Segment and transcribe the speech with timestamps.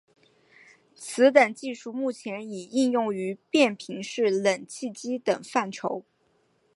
[0.95, 6.03] 此等技术目前已应用于变频式冷气机等范畴。